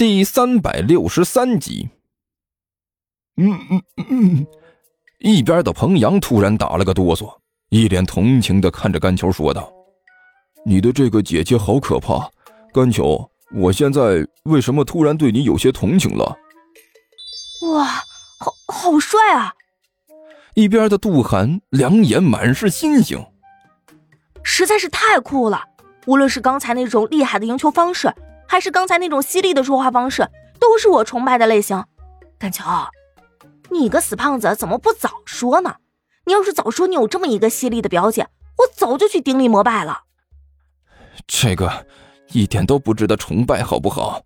[0.00, 1.90] 第三百六十三集。
[3.36, 4.46] 嗯嗯嗯，
[5.18, 7.36] 一边的彭阳突然打了个哆嗦，
[7.68, 9.70] 一脸同情的看着甘球说道
[10.64, 12.30] ：“你的这个姐姐好可怕，
[12.72, 16.34] 甘球，我现在为什么突然对你有些同情了？”
[17.68, 17.84] 哇，
[18.38, 19.52] 好好帅啊！
[20.54, 23.22] 一边的杜涵两眼满是星星，
[24.42, 25.62] 实在是太酷了。
[26.06, 28.10] 无论是刚才那种厉害的赢球方式，
[28.50, 30.28] 还是刚才那种犀利的说话方式，
[30.58, 31.84] 都是我崇拜的类型。
[32.36, 32.64] 甘球，
[33.70, 35.76] 你个死胖子，怎么不早说呢？
[36.26, 38.26] 你要是早说你有这么一个犀利的表姐，
[38.58, 40.02] 我早就去顶礼膜拜了。
[41.28, 41.86] 这个
[42.32, 44.20] 一点都不值得崇拜，好不好？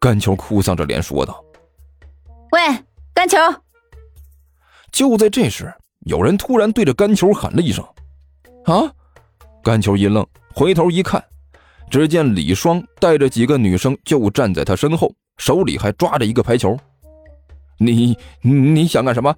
[0.00, 1.40] 甘球哭丧着脸说道
[2.50, 2.60] ：“喂，
[3.14, 3.38] 甘球！”
[4.90, 7.86] 就在这时，有人突然对着甘球喊了一声
[8.66, 8.92] ：“啊！”
[9.62, 10.26] 甘球一愣。
[10.52, 11.24] 回头一看，
[11.90, 16.76] 只见李双带着几个女生就站在他身后，手里还抓着一个排球。
[17.78, 19.34] 你你想干什么？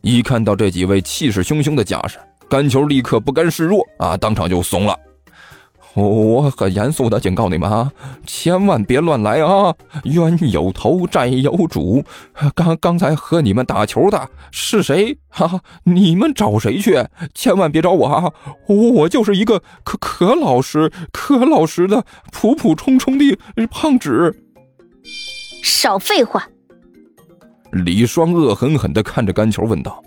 [0.00, 4.98] 一看到这几位气势汹汹的架势，干球立刻不甘示弱啊，当场就怂了。
[5.94, 7.92] 我很严肃的警告你们啊，
[8.26, 9.74] 千万别乱来啊！
[10.04, 12.02] 冤有头，债有主。
[12.54, 15.18] 刚刚才和你们打球的是谁？
[15.28, 17.04] 哈，你们找谁去？
[17.34, 18.32] 千万别找我啊！
[18.68, 23.38] 我就是一个可可老实、可老实的普普通通的
[23.70, 24.34] 胖纸。
[25.62, 26.48] 少废话！
[27.70, 30.02] 李双恶狠狠的看着甘球问道：“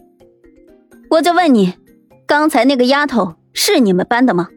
[1.11, 1.73] 我就问你，
[2.25, 4.49] 刚才那个丫头是你们班的吗？”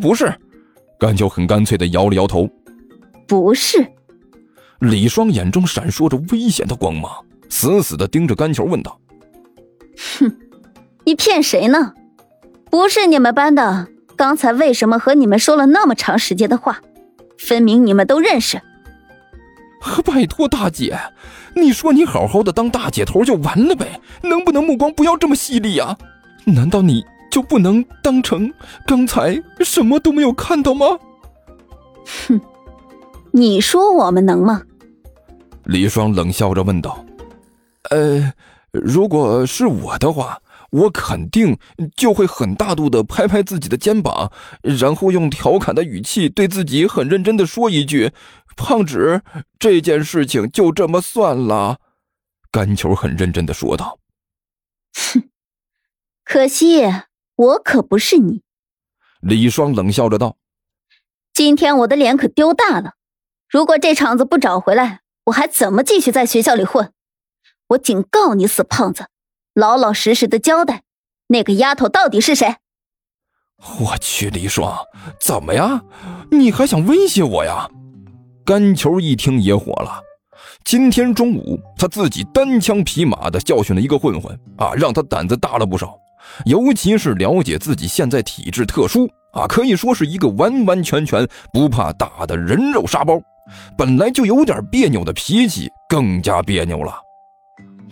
[0.00, 0.32] 不是，
[0.98, 2.48] 甘球很干脆的摇了摇头。
[3.26, 3.86] 不是，
[4.80, 7.10] 李双眼中闪烁着危险的光芒，
[7.48, 8.98] 死死的盯着甘球问道
[10.18, 10.36] ：“哼，
[11.04, 11.94] 你骗谁呢？
[12.70, 16.80] 不是你们班的，刚才为什么和你们说了那么长时间的话？
[17.38, 18.60] 分明你们都认识。”
[20.04, 20.98] 拜托大姐，
[21.54, 25.96] 你说你好好的当大姐头就完了呗，能不能目光不要这么犀利啊？
[26.44, 27.04] 难道你？
[27.38, 28.52] 就不能当成
[28.84, 30.98] 刚才什么都没有看到吗？
[32.26, 32.40] 哼，
[33.30, 34.62] 你说我们能吗？
[35.62, 37.06] 李双冷笑着问道。
[37.90, 38.32] 呃，
[38.72, 41.56] 如果是我的话，我肯定
[41.94, 44.32] 就会很大度的拍拍自己的肩膀，
[44.62, 48.10] 然后用调侃的语气对自己很认真的说一句
[48.58, 49.22] ：“胖纸，
[49.60, 51.78] 这件事情就这么算了。”
[52.50, 54.00] 甘球很认真的说道。
[54.92, 55.30] 哼，
[56.24, 56.82] 可惜。
[57.38, 58.42] 我可不是你，
[59.20, 60.38] 李双冷笑着道
[61.32, 62.94] ：“今天我的脸可丢大了，
[63.48, 66.92] 如果这场子不找回来，我还怎么继续在学校里混？
[67.68, 69.06] 我警告你，死胖子，
[69.54, 70.82] 老老实实的交代，
[71.28, 72.56] 那个丫头到底是谁？”
[73.82, 74.76] 我去，李双，
[75.20, 75.84] 怎么呀？
[76.32, 77.70] 你还想威胁我呀？
[78.44, 80.02] 甘球一听也火了，
[80.64, 85.96] 今天中午他自己单枪匹马的教训了一个混混啊，让他胆子大了不少。
[86.44, 93.20] 尤其是了解自己现在体质特殊啊，可以说是一个完完全全不怕打的人肉沙包。
[93.76, 96.94] 本来就有点别扭的脾气更加别扭了。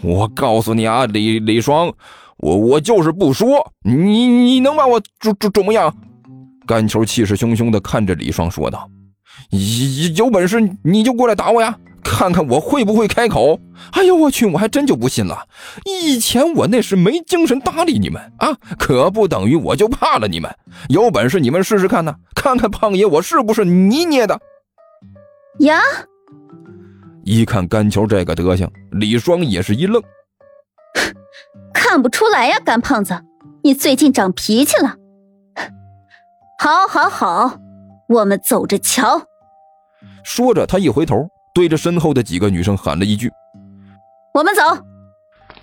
[0.02, 1.92] 我告诉你啊，李李双，
[2.38, 5.94] 我我就是不说，你你能把我怎怎怎么样？
[6.66, 8.90] 甘球气势汹汹地看着李双说道
[9.50, 13.58] ：“有有本事你就过来打我呀！”看看我会不会开口？
[13.92, 15.46] 哎呦我去，我还真就不信了。
[15.84, 20.50] 以前我那是没精神搭理你们啊，可不等于我就怕了你们。
[20.88, 24.40] 有本事你们试试看呢，看看胖爷我是不是泥捏的。
[25.60, 25.80] 呀！
[27.24, 30.02] 一看甘球这个德行，李双也是一愣。
[31.74, 33.20] 看不出来呀，干胖子，
[33.62, 34.94] 你最近长脾气了。
[36.58, 37.58] 好，好，好，
[38.08, 39.22] 我们走着瞧。
[40.24, 41.28] 说着，他一回头。
[41.56, 43.32] 对着身后的几个女生喊了一句
[44.34, 44.60] ：“我们走。”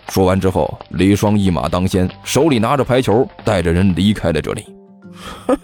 [0.10, 4.76] 说完之后，李双一马当先，手里拿着排球，带着人离开了这里。
[5.46, 5.56] 哼，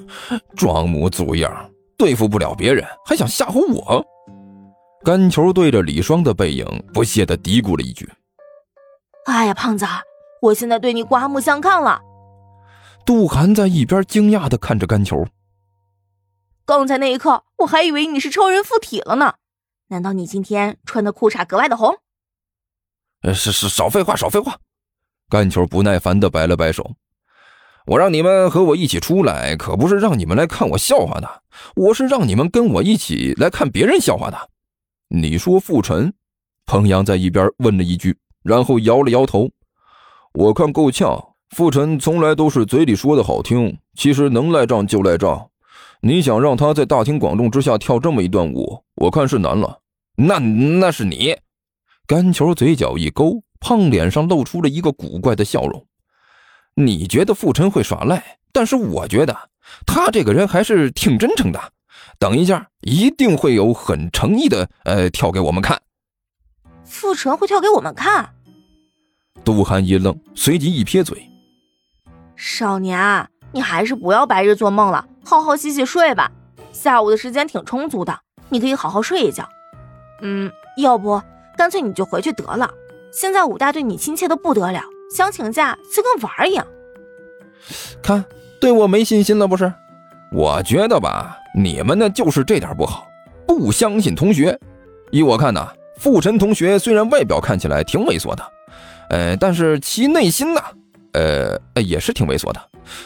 [0.55, 1.51] 装模作样，
[1.97, 4.05] 对付不了别人，还想吓唬我？
[5.03, 8.07] 甘球对着李双的背影不屑地嘀咕了一句
[9.25, 9.83] ：“哎呀，胖子，
[10.43, 11.99] 我现在对你刮目相看了。”
[13.03, 15.25] 杜涵在一边惊讶地看着甘球。
[16.67, 19.33] 刚才那一刻，我还以为你是超人附体了呢。
[19.91, 21.95] 难道你今天穿的裤衩格外的红？
[23.23, 24.59] 呃，是是，少废话，少废话。
[25.27, 26.95] 干球不耐烦的摆了摆手。
[27.87, 31.41] 我让你们和我一起出来，可不是让你们来看我笑话的，
[31.75, 34.49] 我是让你们跟我一起来看别人笑话的。
[35.07, 36.13] 你说傅晨？
[36.67, 39.49] 彭阳在一边问了一句，然后摇了摇头。
[40.33, 41.33] 我看够呛。
[41.49, 45.48] 傅晨从来都是嘴里说的好听，其实能赖账就赖账。
[46.01, 49.79] 你想让他在大庭广众之下跳这么一段舞，我看是难了。
[50.15, 51.35] 那那是你。
[52.07, 55.85] 甘球嘴角一勾，胖脸上露出了一个古怪的笑容。
[56.75, 59.35] 你觉得傅晨会耍赖，但是我觉得
[59.85, 61.59] 他这个人还是挺真诚的。
[62.17, 65.81] 等一下，一定会有很诚意的，呃，跳给我们看。
[66.85, 68.33] 傅晨会跳给我们看？
[69.43, 71.29] 杜涵一愣，随即一撇嘴
[72.35, 76.31] ：“少年，你还是不要白日做梦了，好好洗洗睡吧。
[76.71, 78.19] 下午的时间挺充足的，
[78.49, 79.47] 你可以好好睡一觉。
[80.21, 81.21] 嗯，要不
[81.57, 82.69] 干脆你就回去得了。
[83.11, 84.81] 现在武大对你亲切的不得了，
[85.15, 86.65] 想请假就跟玩儿一样。
[88.01, 88.23] 看，
[88.61, 89.71] 对我没信心了不是？
[90.31, 93.07] 我觉得吧，你们呢就是这点不好，
[93.47, 94.57] 不相信同学。
[95.11, 95.67] 依我看呢，
[95.97, 98.43] 傅晨同学虽然外表看起来挺猥琐的。”
[99.09, 100.61] 呃，但是其内心呢，
[101.13, 102.61] 呃，也是挺猥琐的。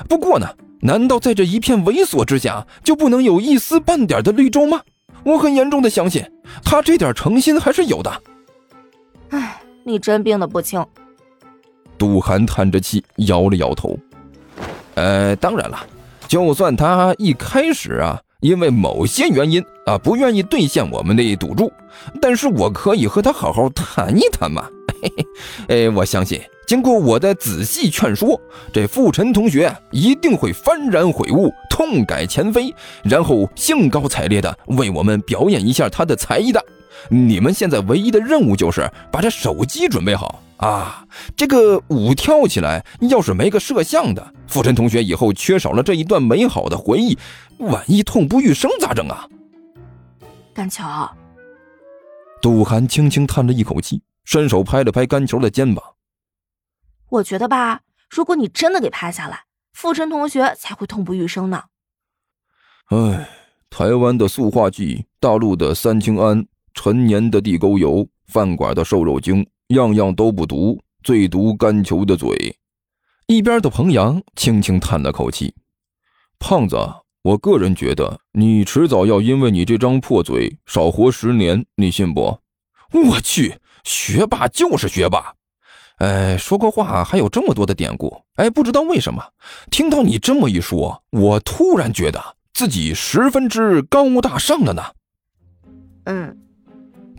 [0.10, 0.46] 不过呢，
[0.86, 4.82] 难道在这一片猥琐之下，就不能有一丝半点的绿洲吗？
[5.24, 6.22] 我很严重的相信，
[6.62, 8.12] 他这点诚心还是有的。
[9.30, 10.86] 唉，你真病得不轻。
[11.98, 13.98] 杜涵叹着气，摇了摇头。
[14.96, 15.80] 呃，当然了，
[16.28, 21.72] 就算他一开始啊，因为某些原因啊，不愿意兑现我们的赌注，
[22.22, 24.68] 但是我可以和他好好谈一谈嘛。
[25.04, 25.14] 嘿
[25.68, 28.40] 嘿，哎，我相信经过我的仔细劝说，
[28.72, 32.74] 这傅晨同学一定会幡然悔悟，痛改前非，
[33.04, 36.64] 然后兴高采烈的为我们表演一下他的才艺的。
[37.10, 41.06] 你们现在唯一的任务就是把这手机准备好啊！
[41.36, 47.18] 这个舞跳起来，要是没个摄像的，傅晨同学以后缺少了这一段美好的回忆，
[47.58, 49.28] 万一痛不欲生咋整啊？
[50.54, 51.12] 甘桥，
[52.42, 54.02] 杜涵轻轻叹了一口气。
[54.24, 55.96] 伸手拍了拍甘球的肩膀。
[57.10, 61.66] 我觉得吧，如果你真的给拍下来，傅晨同学才会痛不欲生呢。
[62.88, 63.30] 唉，
[63.70, 72.58] 台湾的塑化剂，大陆的三氢胺，陈年的地沟油，饭馆的瘦肉精，样样都不毒，最毒甘球的嘴。
[73.28, 75.56] 一边的彭阳轻轻叹了口气
[76.40, 76.78] ：“胖子，
[77.22, 82.40] 我个人觉得你迟早要因为你这张破嘴少活十年，你信不？”
[82.92, 83.60] 我去。
[83.84, 85.34] 学霸就是学霸，
[85.98, 89.24] 哎，说过话还有这么多的典故，哎，不知道为什么，
[89.70, 92.22] 听到你这么一说，我突然觉得
[92.54, 94.84] 自己十分之高大上了呢。
[96.06, 96.38] 嗯，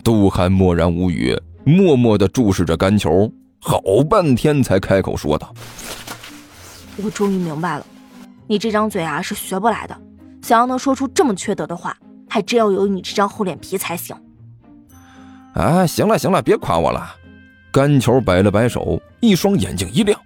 [0.03, 5.53] 杜涵默然无语，默默的注视着干球，好半天才开口说道
[6.97, 7.85] ：“我终于明白了，
[8.47, 9.95] 你这张嘴啊是学不来的，
[10.41, 11.95] 想要能说出这么缺德的话，
[12.27, 14.15] 还真要有你这张厚脸皮才行。”
[15.55, 17.15] 啊，行了行了，别夸我了。
[17.71, 20.19] 甘球摆了摆手，一双眼睛一亮，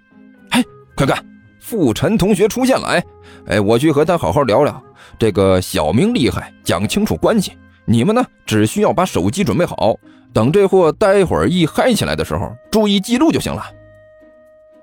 [0.50, 0.62] 哎，
[0.96, 1.24] 快看，
[1.60, 2.88] 傅晨同学出现了！
[2.88, 3.04] 哎，
[3.46, 4.82] 哎，我去和他好好聊聊。
[5.18, 7.56] 这个小明厉害，讲清楚关系。
[7.84, 9.96] 你们呢，只需要把手机准备好，
[10.32, 13.64] 等这货待会儿一嗨起来的时候，注意记录就行了。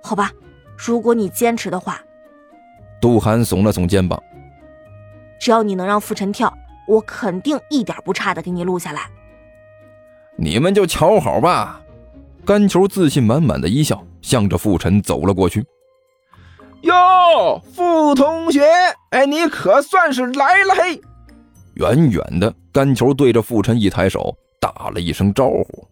[0.02, 0.32] 好吧，
[0.78, 2.02] 如果你坚持的话。
[3.00, 4.22] 杜涵耸了耸肩膀。
[5.40, 6.54] 只要你能让傅晨跳，
[6.88, 9.10] 我肯定一点不差的给你录下来。
[10.38, 11.82] 你们就瞧好吧。
[12.46, 15.66] 甘球自信满满的一笑，向着傅晨走了过去。
[16.82, 18.64] 哟，傅同学，
[19.10, 21.02] 哎，你可算是来了嘿！
[21.74, 25.88] 远远的，甘球对着傅晨一抬手，打了一声招呼。